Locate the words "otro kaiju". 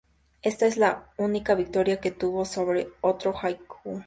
3.01-3.99